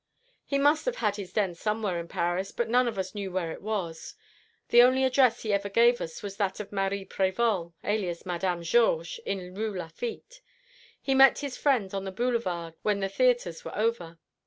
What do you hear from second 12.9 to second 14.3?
the theatres were over.